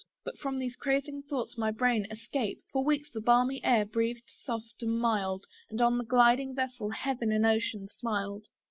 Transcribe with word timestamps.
But 0.25 0.39
from 0.39 0.57
these 0.57 0.75
crazing 0.75 1.21
thoughts 1.21 1.59
my 1.59 1.69
brain, 1.69 2.07
escape! 2.09 2.59
For 2.73 2.83
weeks 2.83 3.11
the 3.11 3.21
balmy 3.21 3.63
air 3.63 3.85
breathed 3.85 4.31
soft 4.41 4.81
and 4.81 4.97
mild, 4.99 5.45
And 5.69 5.79
on 5.79 5.99
the 5.99 6.03
gliding 6.03 6.55
vessel 6.55 6.89
Heaven 6.89 7.31
and 7.31 7.45
Ocean 7.45 7.87
smiled. 7.87 8.47